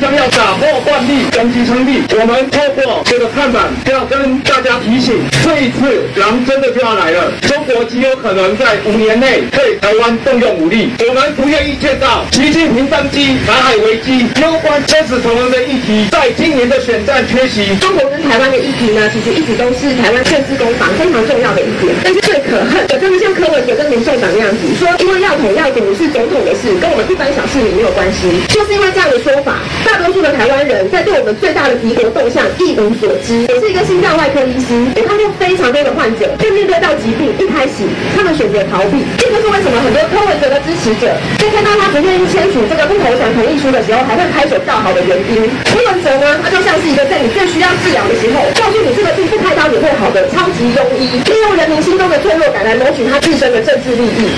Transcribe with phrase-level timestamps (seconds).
[0.00, 2.02] 将要打破惯例，攻击称帝。
[2.18, 7.32] 我们透过这个看板，要跟大家提醒：这一次狼真的就要来了。
[7.42, 10.90] 中国极有可能在五年内对台湾动用武力。
[11.08, 17.76] 我们不愿意见到习近平登基，台海危机攸关生死存亡的议题，在今年的选战缺席。
[17.76, 21.94] 中国跟台湾的议题呢，其实一直都是台湾政治攻防非常重要的一点。
[22.02, 28.24] 但是最可恨的，就是像柯文哲跟民众党那样子，说因为要统要独是总统的事，跟我们一般小市民没有关系。
[28.48, 33.44] 就是因为这样的说法，大多数的台湾人在对我们最大的敌国动向一无所知。
[33.52, 37.84] 我是一个心脏外科医师，我看过非常多的患者，在面对到疾病，一开始
[38.16, 45.44] 他们选择逃避，这就是为什么很多柯文哲的支持者在看到他不愿意签署这个不投降同意书的时候，还会拍手叫好的原因。
[45.68, 54.32] 柯文哲呢，他就像是一个在你最需要治疗的时候，告诉你这个病不开刀也会好的超级庸医，利用人民心中的脆弱感来谋取他自身的政治利益。